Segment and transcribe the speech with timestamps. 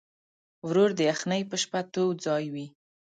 [0.67, 2.65] ورور د یخنۍ په شپه تود ځای وي.